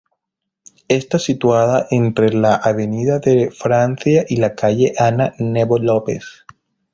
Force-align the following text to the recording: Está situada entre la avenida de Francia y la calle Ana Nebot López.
Está 0.87 1.19
situada 1.19 1.85
entre 1.91 2.33
la 2.33 2.55
avenida 2.55 3.19
de 3.19 3.51
Francia 3.51 4.25
y 4.27 4.37
la 4.37 4.55
calle 4.55 4.93
Ana 4.97 5.35
Nebot 5.37 5.83
López. 5.83 6.43